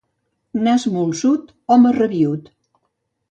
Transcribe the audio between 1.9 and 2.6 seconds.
rabiüt.